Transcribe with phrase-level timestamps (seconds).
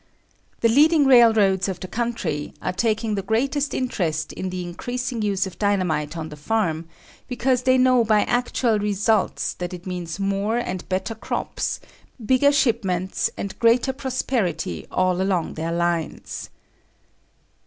[0.61, 5.45] The leading railroads of the country are taking the greatest interest in the increasing use
[5.45, 6.89] of dynamite on the farm,
[7.27, 11.79] because they know by actual results that it means more and better crops,
[12.25, 16.49] bigger shipments and greater prosperity all along their lines.